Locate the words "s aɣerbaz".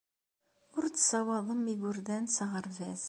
2.35-2.99